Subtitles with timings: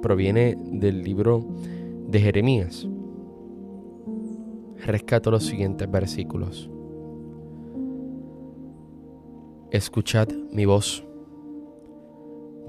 [0.00, 1.44] proviene del libro
[2.08, 2.86] de Jeremías.
[4.84, 6.70] Rescato los siguientes versículos.
[9.70, 11.04] Escuchad mi voz.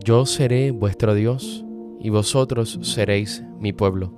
[0.04, 1.66] Yo seré vuestro Dios
[2.00, 4.12] y vosotros seréis mi pueblo.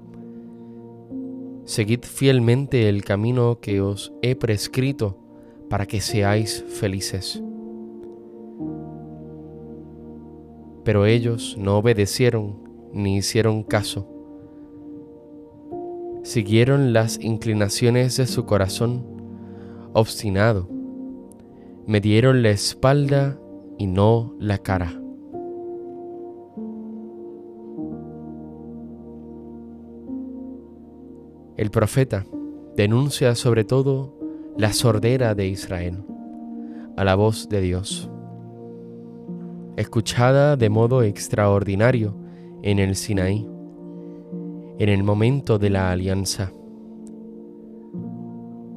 [1.66, 5.18] Seguid fielmente el camino que os he prescrito
[5.70, 7.42] para que seáis felices.
[10.84, 14.08] Pero ellos no obedecieron ni hicieron caso.
[16.24, 19.04] Siguieron las inclinaciones de su corazón
[19.94, 20.70] obstinado.
[21.88, 23.40] Me dieron la espalda
[23.78, 25.02] y no la cara.
[31.58, 32.26] El profeta
[32.76, 34.18] denuncia sobre todo
[34.58, 36.04] la sordera de Israel
[36.98, 38.10] a la voz de Dios.
[39.76, 42.16] Escuchada de modo extraordinario
[42.64, 43.48] en el Sinaí,
[44.78, 46.52] en el momento de la alianza.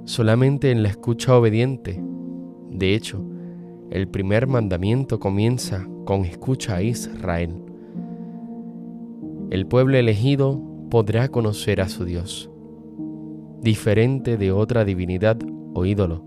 [0.05, 2.03] Solamente en la escucha obediente.
[2.71, 3.25] De hecho,
[3.91, 7.63] el primer mandamiento comienza con escucha a Israel.
[9.51, 12.51] El pueblo elegido podrá conocer a su Dios,
[13.61, 15.39] diferente de otra divinidad
[15.75, 16.25] o ídolo.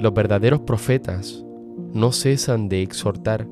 [0.00, 1.44] Los verdaderos profetas
[1.92, 3.48] no cesan de exhortar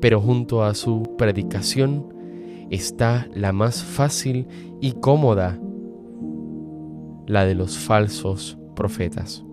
[0.00, 2.14] pero junto a su predicación
[2.70, 4.46] está la más fácil
[4.80, 5.60] y cómoda,
[7.26, 9.44] la de los falsos profetas.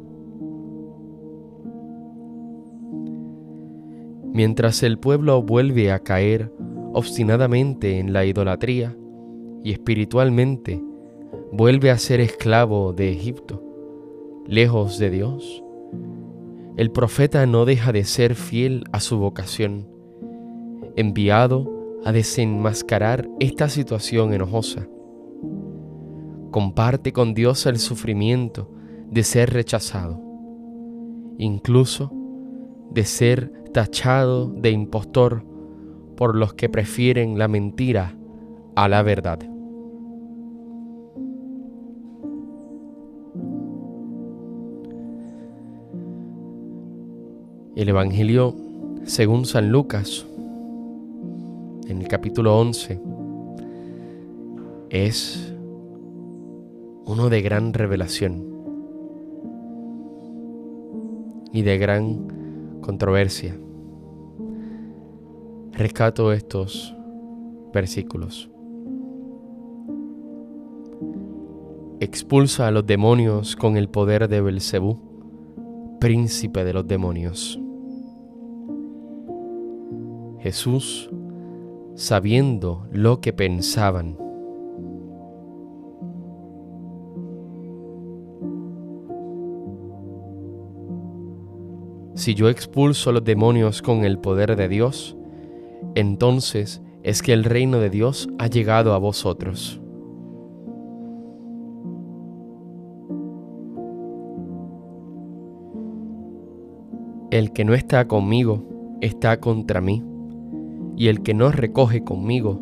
[4.34, 6.54] Mientras el pueblo vuelve a caer
[6.94, 8.96] obstinadamente en la idolatría
[9.64, 10.82] y espiritualmente
[11.52, 13.64] vuelve a ser esclavo de Egipto,
[14.46, 15.64] lejos de Dios,
[16.78, 19.97] el profeta no deja de ser fiel a su vocación
[20.98, 24.88] enviado a desenmascarar esta situación enojosa.
[26.52, 28.70] Comparte con Dios el sufrimiento
[29.10, 30.20] de ser rechazado,
[31.38, 32.12] incluso
[32.92, 35.46] de ser tachado de impostor
[36.16, 38.18] por los que prefieren la mentira
[38.76, 39.40] a la verdad.
[47.76, 48.56] El Evangelio
[49.04, 50.26] según San Lucas
[52.08, 53.02] capítulo 11
[54.90, 55.54] es
[57.06, 58.46] uno de gran revelación
[61.52, 63.58] y de gran controversia.
[65.74, 66.96] Rescato estos
[67.74, 68.50] versículos.
[72.00, 74.98] Expulsa a los demonios con el poder de Belcebú,
[76.00, 77.60] príncipe de los demonios.
[80.40, 81.10] Jesús
[81.98, 84.16] sabiendo lo que pensaban.
[92.14, 95.18] Si yo expulso los demonios con el poder de Dios,
[95.96, 99.82] entonces es que el reino de Dios ha llegado a vosotros.
[107.32, 108.64] El que no está conmigo
[109.02, 110.04] está contra mí
[110.98, 112.60] y el que no recoge conmigo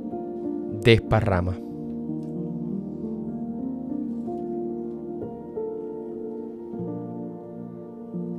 [0.84, 1.58] desparrama.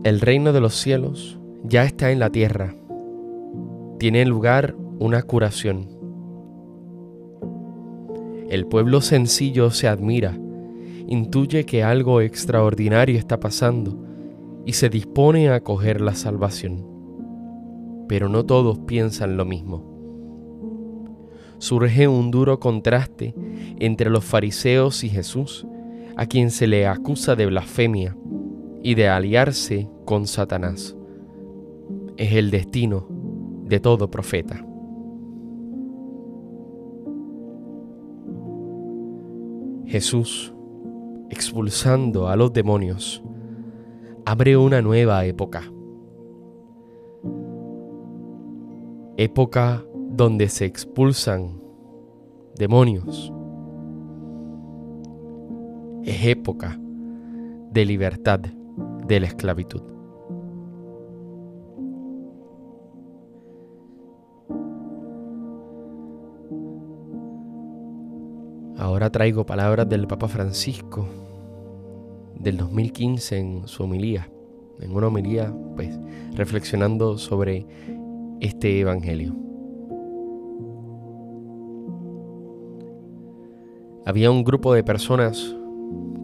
[0.05, 2.75] El reino de los cielos ya está en la tierra.
[3.99, 5.89] Tiene lugar una curación.
[8.51, 10.39] El pueblo sencillo se admira,
[11.09, 13.99] intuye que algo extraordinario está pasando
[14.67, 16.97] y se dispone a acoger la salvación
[18.09, 19.96] pero no todos piensan lo mismo.
[21.59, 23.35] Surge un duro contraste
[23.79, 25.67] entre los fariseos y Jesús,
[26.17, 28.17] a quien se le acusa de blasfemia
[28.83, 30.97] y de aliarse con Satanás.
[32.17, 33.07] Es el destino
[33.65, 34.65] de todo profeta.
[39.87, 40.53] Jesús,
[41.31, 43.23] expulsando a los demonios,
[44.25, 45.63] abre una nueva época
[49.17, 49.83] época
[50.17, 51.61] donde se expulsan
[52.57, 53.31] demonios.
[56.05, 56.81] Es época
[57.71, 59.83] de libertad de la esclavitud.
[68.79, 71.07] Ahora traigo palabras del Papa Francisco
[72.39, 74.31] del 2015 en su homilía,
[74.81, 75.99] en una homilía, pues,
[76.35, 77.67] reflexionando sobre
[78.41, 79.46] este Evangelio.
[84.07, 85.57] Había un grupo de personas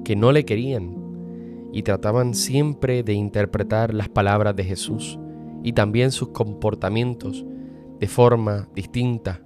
[0.05, 0.97] que no le querían
[1.73, 5.19] y trataban siempre de interpretar las palabras de Jesús
[5.65, 7.45] y también sus comportamientos
[7.99, 9.43] de forma distinta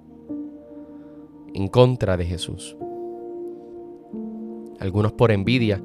[1.55, 2.77] en contra de Jesús.
[4.79, 5.81] Algunos por envidia,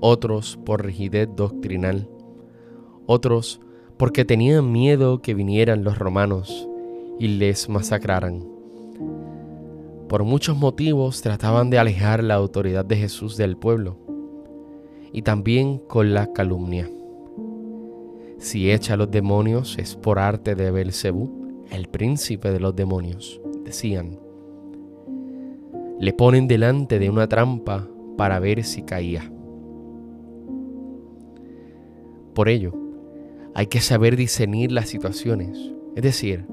[0.00, 2.06] otros por rigidez doctrinal,
[3.06, 3.62] otros
[3.96, 6.68] porque tenían miedo que vinieran los romanos
[7.18, 8.57] y les masacraran.
[10.08, 13.98] Por muchos motivos trataban de alejar la autoridad de Jesús del pueblo
[15.12, 16.88] y también con la calumnia.
[18.38, 23.38] Si echa a los demonios es por arte de Belcebú, el príncipe de los demonios,
[23.64, 24.18] decían.
[26.00, 29.30] Le ponen delante de una trampa para ver si caía.
[32.32, 32.72] Por ello,
[33.54, 36.46] hay que saber discernir las situaciones, es decir,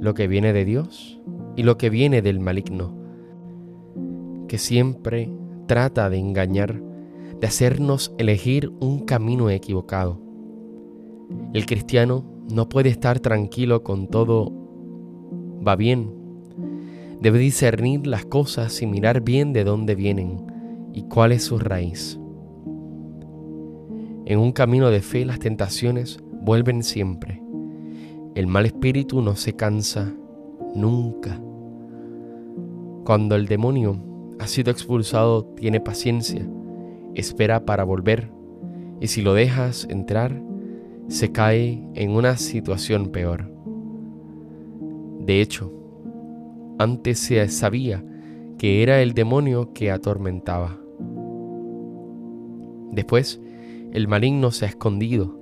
[0.00, 1.20] lo que viene de Dios
[1.56, 2.96] y lo que viene del maligno,
[4.48, 5.30] que siempre
[5.66, 6.80] trata de engañar,
[7.40, 10.20] de hacernos elegir un camino equivocado.
[11.52, 14.52] El cristiano no puede estar tranquilo con todo
[15.66, 16.12] va bien.
[17.20, 20.46] Debe discernir las cosas y mirar bien de dónde vienen
[20.92, 22.18] y cuál es su raíz.
[24.26, 27.42] En un camino de fe las tentaciones vuelven siempre.
[28.34, 30.12] El mal espíritu no se cansa
[30.74, 31.40] nunca.
[33.04, 33.98] Cuando el demonio
[34.38, 36.46] ha sido expulsado, tiene paciencia,
[37.14, 38.30] espera para volver,
[39.00, 40.42] y si lo dejas entrar,
[41.08, 43.50] se cae en una situación peor.
[45.20, 45.72] De hecho,
[46.78, 48.04] antes se sabía
[48.58, 50.78] que era el demonio que atormentaba.
[52.90, 53.40] Después,
[53.92, 55.38] el maligno se ha escondido.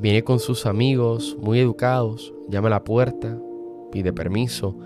[0.00, 3.38] Viene con sus amigos muy educados, llama a la puerta,
[3.90, 4.76] pide permiso,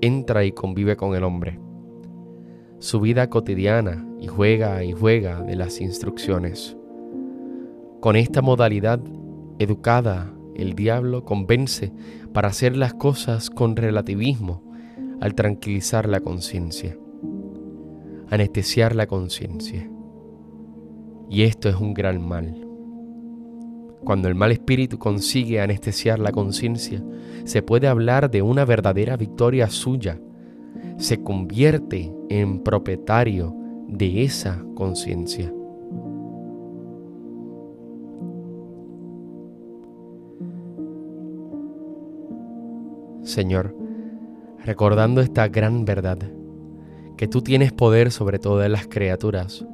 [0.00, 1.58] entra y convive con el hombre.
[2.78, 6.76] Su vida cotidiana y juega y juega de las instrucciones.
[8.00, 9.00] Con esta modalidad
[9.58, 11.92] educada, el diablo convence
[12.32, 14.62] para hacer las cosas con relativismo
[15.20, 16.96] al tranquilizar la conciencia,
[18.30, 19.90] anestesiar la conciencia.
[21.28, 22.69] Y esto es un gran mal.
[24.04, 27.02] Cuando el mal espíritu consigue anestesiar la conciencia,
[27.44, 30.18] se puede hablar de una verdadera victoria suya.
[30.96, 33.54] Se convierte en propietario
[33.88, 35.52] de esa conciencia.
[43.22, 43.76] Señor,
[44.64, 46.18] recordando esta gran verdad,
[47.18, 49.66] que tú tienes poder sobre todas las criaturas,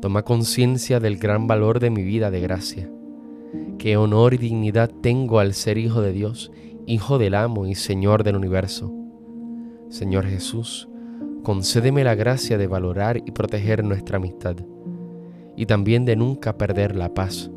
[0.00, 2.88] toma conciencia del gran valor de mi vida de gracia
[3.86, 6.50] qué honor y dignidad tengo al ser hijo de Dios,
[6.86, 8.92] hijo del amo y Señor del universo.
[9.90, 10.88] Señor Jesús,
[11.44, 14.56] concédeme la gracia de valorar y proteger nuestra amistad,
[15.56, 17.48] y también de nunca perder la paz,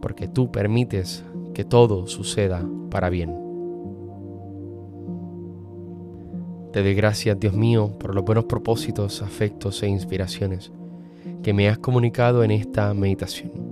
[0.00, 3.36] porque tú permites que todo suceda para bien.
[6.72, 10.72] Te doy gracias, Dios mío, por los buenos propósitos, afectos e inspiraciones
[11.42, 13.71] que me has comunicado en esta meditación